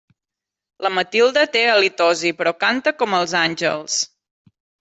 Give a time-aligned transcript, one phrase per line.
[0.85, 4.03] La Matilde té halitosi, però canta com els àngels.